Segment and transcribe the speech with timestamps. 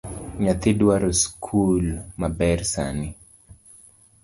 [0.43, 1.83] Nyathi dwaro sikul
[2.21, 3.09] maber sani